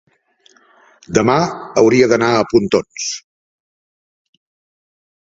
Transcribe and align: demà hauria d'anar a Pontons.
demà 1.17 1.35
hauria 1.81 2.07
d'anar 2.13 2.29
a 2.37 2.47
Pontons. 2.53 3.11